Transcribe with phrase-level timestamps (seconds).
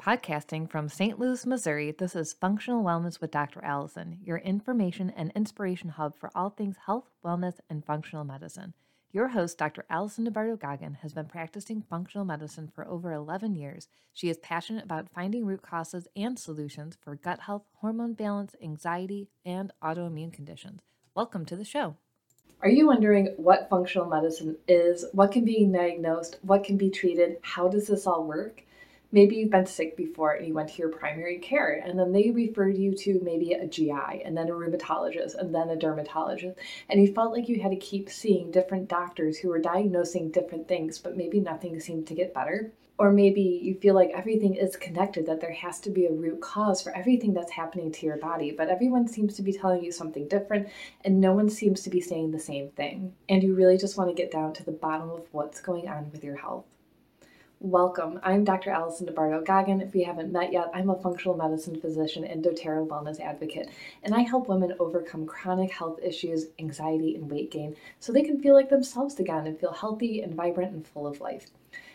[0.00, 1.18] Podcasting from St.
[1.18, 3.62] Louis, Missouri, this is Functional Wellness with Dr.
[3.62, 8.72] Allison, your information and inspiration hub for all things health, wellness, and functional medicine.
[9.12, 9.84] Your host, Dr.
[9.90, 13.88] Allison DeBardo Goggin, has been practicing functional medicine for over 11 years.
[14.14, 19.28] She is passionate about finding root causes and solutions for gut health, hormone balance, anxiety,
[19.44, 20.80] and autoimmune conditions.
[21.14, 21.96] Welcome to the show.
[22.62, 25.04] Are you wondering what functional medicine is?
[25.12, 26.38] What can be diagnosed?
[26.40, 27.36] What can be treated?
[27.42, 28.62] How does this all work?
[29.12, 32.30] Maybe you've been sick before and you went to your primary care and then they
[32.30, 37.00] referred you to maybe a GI and then a rheumatologist and then a dermatologist and
[37.00, 40.98] you felt like you had to keep seeing different doctors who were diagnosing different things
[40.98, 42.72] but maybe nothing seemed to get better.
[42.98, 46.42] Or maybe you feel like everything is connected that there has to be a root
[46.42, 49.90] cause for everything that's happening to your body but everyone seems to be telling you
[49.90, 50.68] something different
[51.02, 53.14] and no one seems to be saying the same thing.
[53.26, 56.10] And you really just want to get down to the bottom of what's going on
[56.12, 56.66] with your health
[57.62, 58.18] Welcome.
[58.22, 58.70] I'm Dr.
[58.70, 59.82] Allison DeBardo Goggin.
[59.82, 63.68] If we haven't met yet, I'm a functional medicine physician and doTERRA wellness advocate,
[64.02, 68.40] and I help women overcome chronic health issues, anxiety, and weight gain so they can
[68.40, 71.48] feel like themselves again and feel healthy and vibrant and full of life.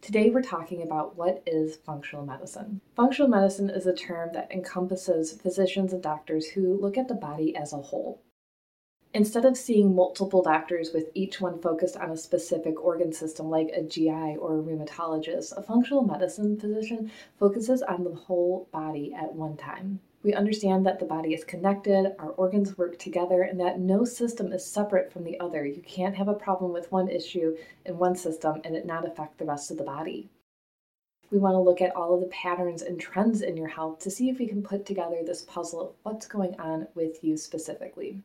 [0.00, 2.80] Today, we're talking about what is functional medicine.
[2.94, 7.56] Functional medicine is a term that encompasses physicians and doctors who look at the body
[7.56, 8.22] as a whole.
[9.14, 13.68] Instead of seeing multiple doctors with each one focused on a specific organ system like
[13.68, 19.34] a GI or a rheumatologist, a functional medicine physician focuses on the whole body at
[19.34, 19.98] one time.
[20.22, 24.52] We understand that the body is connected, our organs work together, and that no system
[24.52, 25.64] is separate from the other.
[25.64, 29.38] You can't have a problem with one issue in one system and it not affect
[29.38, 30.28] the rest of the body.
[31.30, 34.10] We want to look at all of the patterns and trends in your health to
[34.10, 38.22] see if we can put together this puzzle of what's going on with you specifically.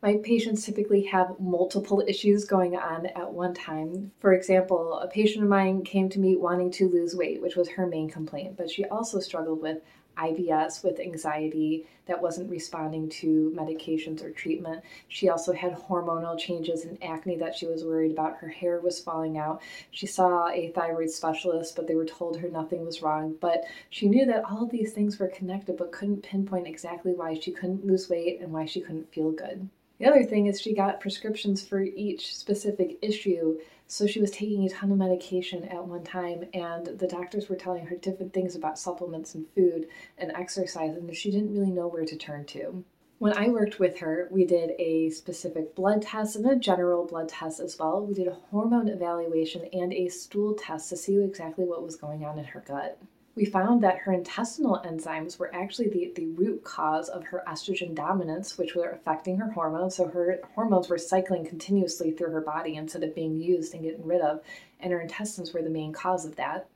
[0.00, 4.12] My patients typically have multiple issues going on at one time.
[4.20, 7.70] For example, a patient of mine came to me wanting to lose weight, which was
[7.70, 9.82] her main complaint, but she also struggled with
[10.16, 14.84] IBS, with anxiety that wasn't responding to medications or treatment.
[15.08, 18.36] She also had hormonal changes and acne that she was worried about.
[18.36, 19.60] Her hair was falling out.
[19.90, 23.34] She saw a thyroid specialist, but they were told her nothing was wrong.
[23.40, 27.34] But she knew that all of these things were connected, but couldn't pinpoint exactly why
[27.34, 29.68] she couldn't lose weight and why she couldn't feel good.
[29.98, 33.58] The other thing is she got prescriptions for each specific issue.
[33.88, 37.56] So she was taking a ton of medication at one time, and the doctors were
[37.56, 39.88] telling her different things about supplements and food
[40.18, 42.84] and exercise, and she didn't really know where to turn to.
[43.18, 47.30] When I worked with her, we did a specific blood test and a general blood
[47.30, 48.06] test as well.
[48.06, 52.24] We did a hormone evaluation and a stool test to see exactly what was going
[52.24, 53.00] on in her gut
[53.38, 57.94] we found that her intestinal enzymes were actually the, the root cause of her estrogen
[57.94, 59.94] dominance, which were affecting her hormones.
[59.94, 64.04] So her hormones were cycling continuously through her body instead of being used and getting
[64.04, 64.40] rid of,
[64.80, 66.66] and her intestines were the main cause of that.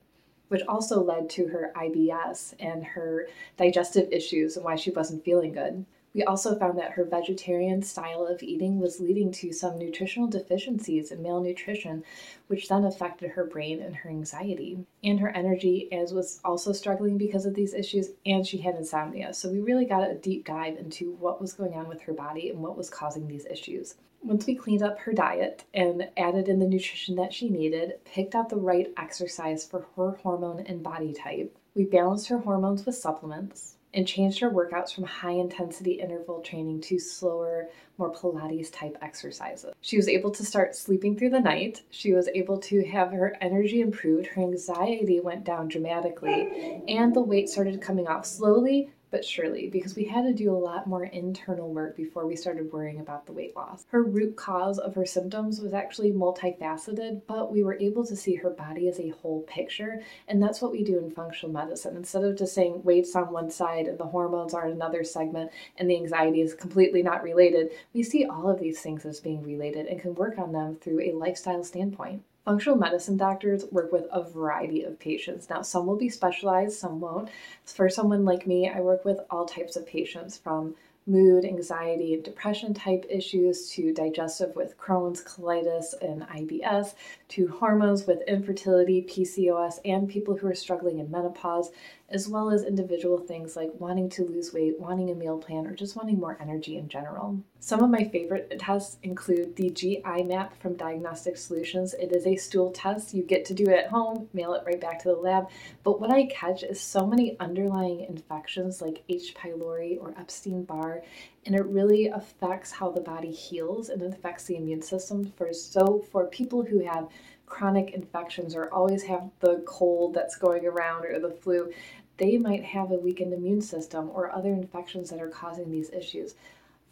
[0.47, 5.51] Which also led to her IBS and her digestive issues and why she wasn't feeling
[5.51, 5.85] good.
[6.13, 11.11] We also found that her vegetarian style of eating was leading to some nutritional deficiencies
[11.11, 12.03] in malnutrition,
[12.47, 17.17] which then affected her brain and her anxiety and her energy, as was also struggling
[17.17, 19.33] because of these issues, and she had insomnia.
[19.33, 22.49] So we really got a deep dive into what was going on with her body
[22.49, 23.95] and what was causing these issues.
[24.21, 28.35] Once we cleaned up her diet and added in the nutrition that she needed, picked
[28.35, 32.95] out the right exercise for her hormone and body type, we balanced her hormones with
[32.95, 38.97] supplements, and changed her workouts from high intensity interval training to slower, more Pilates type
[39.01, 39.73] exercises.
[39.81, 41.83] She was able to start sleeping through the night.
[41.91, 44.27] She was able to have her energy improved.
[44.27, 49.95] Her anxiety went down dramatically, and the weight started coming off slowly but surely, because
[49.95, 53.31] we had to do a lot more internal work before we started worrying about the
[53.31, 53.85] weight loss.
[53.91, 58.33] Her root cause of her symptoms was actually multifaceted, but we were able to see
[58.33, 61.95] her body as a whole picture, and that's what we do in functional medicine.
[61.95, 65.51] Instead of just saying weight's on one side and the hormones are in another segment
[65.77, 69.43] and the anxiety is completely not related, we see all of these things as being
[69.43, 72.23] related and can work on them through a lifestyle standpoint.
[72.45, 75.49] Functional medicine doctors work with a variety of patients.
[75.49, 77.29] Now, some will be specialized, some won't.
[77.63, 80.75] For someone like me, I work with all types of patients from
[81.07, 86.95] mood, anxiety, and depression type issues to digestive with Crohn's, colitis, and IBS
[87.29, 91.71] to hormones with infertility, PCOS, and people who are struggling in menopause,
[92.09, 95.73] as well as individual things like wanting to lose weight, wanting a meal plan, or
[95.73, 97.39] just wanting more energy in general.
[97.59, 101.93] Some of my favorite tests include the GI map from Diagnostic Solutions.
[101.93, 103.13] It is a stool test.
[103.13, 105.47] You get to do it at home, mail it right back to the lab.
[105.83, 109.33] But what I catch is so many underlying infections like H.
[109.33, 111.03] pylori or Epstein Barr,
[111.45, 115.31] and it really affects how the body heals and it affects the immune system.
[115.35, 117.07] For so for people who have
[117.53, 121.71] chronic infections or always have the cold that's going around or the flu,
[122.17, 126.33] they might have a weakened immune system or other infections that are causing these issues.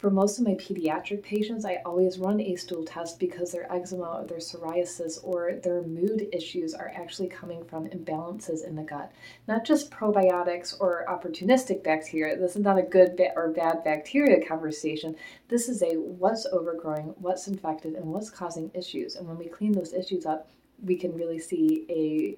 [0.02, 4.18] For most of my pediatric patients, I always run a stool test because their eczema
[4.20, 9.12] or their psoriasis or their mood issues are actually coming from imbalances in the gut.
[9.46, 12.36] Not just probiotics or opportunistic bacteria.
[12.36, 15.14] This is not a good or bad bacteria conversation.
[15.46, 19.14] This is a what's overgrowing, what's infected, and what's causing issues.
[19.14, 20.48] And when we clean those issues up,
[20.82, 22.36] we can really see a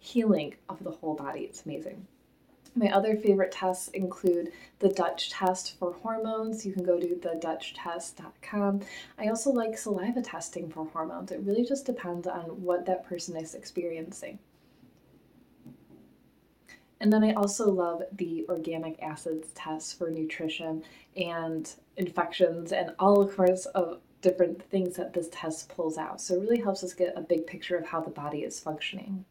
[0.00, 1.42] healing of the whole body.
[1.42, 2.04] It's amazing.
[2.78, 6.66] My other favorite tests include the Dutch test for hormones.
[6.66, 8.80] You can go to thedutchtest.com.
[9.18, 11.32] I also like saliva testing for hormones.
[11.32, 14.38] It really just depends on what that person is experiencing.
[17.00, 20.84] And then I also love the organic acids test for nutrition
[21.16, 26.20] and infections and all sorts of different things that this test pulls out.
[26.20, 29.24] So it really helps us get a big picture of how the body is functioning.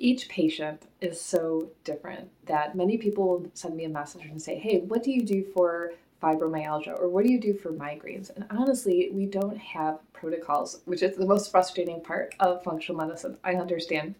[0.00, 4.80] Each patient is so different that many people send me a message and say, Hey,
[4.80, 5.92] what do you do for
[6.22, 8.34] fibromyalgia or what do you do for migraines?
[8.34, 13.36] And honestly, we don't have protocols, which is the most frustrating part of functional medicine.
[13.44, 14.14] I understand.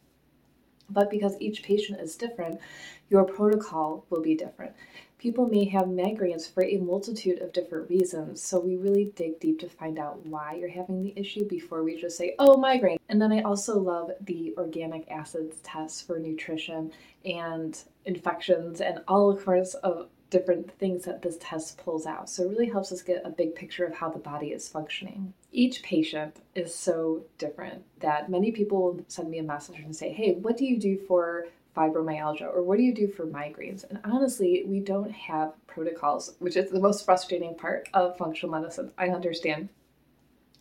[0.91, 2.61] But because each patient is different,
[3.09, 4.73] your protocol will be different.
[5.21, 9.61] People may have migraines for a multitude of different reasons, so we really dig deep
[9.61, 12.99] to find out why you're having the issue before we just say, oh, migraine.
[13.11, 16.91] And then I also love the organic acids test for nutrition
[17.27, 22.31] and infections and all sorts of different things that this test pulls out.
[22.31, 25.35] So it really helps us get a big picture of how the body is functioning.
[25.53, 30.33] Each patient is so different that many people send me a message and say, hey,
[30.33, 31.49] what do you do for
[31.81, 33.89] fibromyalgia or what do you do for migraines?
[33.89, 38.93] And honestly, we don't have protocols, which is the most frustrating part of functional medicine.
[38.99, 39.71] I understand.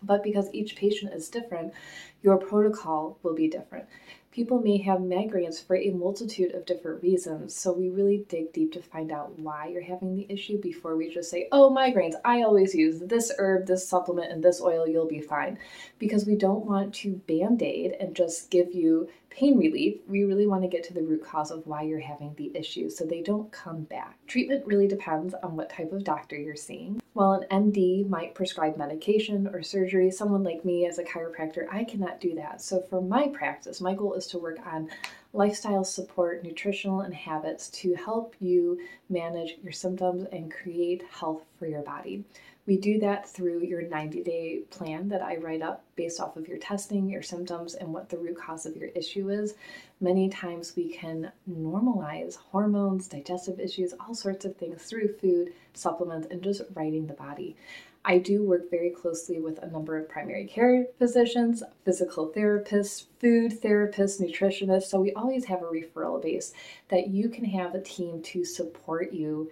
[0.01, 1.73] But because each patient is different,
[2.21, 3.85] your protocol will be different.
[4.31, 8.71] People may have migraines for a multitude of different reasons, so we really dig deep
[8.73, 12.43] to find out why you're having the issue before we just say, oh, migraines, I
[12.43, 15.57] always use this herb, this supplement, and this oil, you'll be fine.
[15.97, 20.47] Because we don't want to band aid and just give you pain relief, we really
[20.47, 23.21] want to get to the root cause of why you're having the issue so they
[23.21, 24.17] don't come back.
[24.27, 27.01] Treatment really depends on what type of doctor you're seeing.
[27.19, 31.83] While an MD might prescribe medication or surgery, someone like me as a chiropractor, I
[31.83, 32.61] cannot do that.
[32.61, 34.87] So for my practice, my goal is to work on
[35.33, 38.79] lifestyle support, nutritional, and habits to help you
[39.09, 42.23] manage your symptoms and create health for your body.
[42.69, 46.47] We do that through your 90 day plan that I write up based off of
[46.47, 49.55] your testing, your symptoms, and what the root cause of your issue is.
[49.99, 56.27] Many times we can normalize hormones, digestive issues, all sorts of things through food, supplements,
[56.29, 57.57] and just writing the body.
[58.05, 63.59] I do work very closely with a number of primary care physicians, physical therapists, food
[63.59, 64.83] therapists, nutritionists.
[64.83, 66.53] So we always have a referral base
[66.89, 69.49] that you can have a team to support you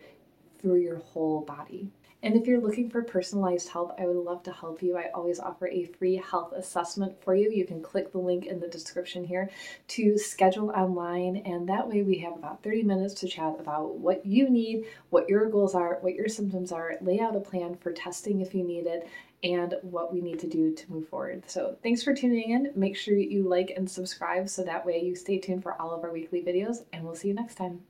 [0.62, 1.90] through your whole body.
[2.24, 4.98] And if you're looking for personalized help, I would love to help you.
[4.98, 7.52] I always offer a free health assessment for you.
[7.52, 9.50] You can click the link in the description here
[9.90, 14.26] to schedule online, and that way we have about 30 minutes to chat about what
[14.26, 17.92] you need, what your goals are, what your symptoms are, lay out a plan for
[17.92, 19.08] testing if you need it,
[19.44, 21.44] and what we need to do to move forward.
[21.48, 22.72] So, thanks for tuning in.
[22.76, 26.04] Make sure you like and subscribe so that way you stay tuned for all of
[26.04, 27.82] our weekly videos, and we'll see you next time.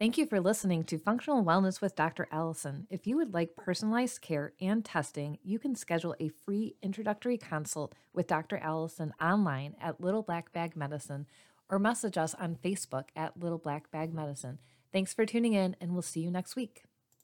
[0.00, 2.26] Thank you for listening to Functional Wellness with Dr.
[2.32, 2.88] Allison.
[2.90, 7.94] If you would like personalized care and testing, you can schedule a free introductory consult
[8.12, 8.56] with Dr.
[8.56, 11.26] Allison online at Little Black Bag Medicine
[11.70, 14.58] or message us on Facebook at Little Black Bag Medicine.
[14.92, 16.82] Thanks for tuning in, and we'll see you next week.